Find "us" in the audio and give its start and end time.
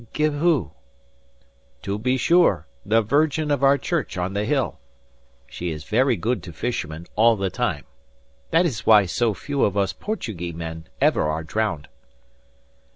9.77-9.93